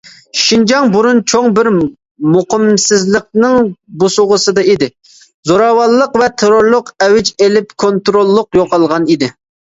[0.43, 1.67] شىنجاڭ بۇرۇن چوڭ بىر
[2.35, 3.59] مۇقىمسىزلىقنىڭ
[4.05, 4.89] بوسۇغىسىدا ئىدى،
[5.51, 9.33] زوراۋانلىق ۋە تېررورلۇق ئەۋج ئېلىپ كونتروللۇق يوقالغان ئىدى.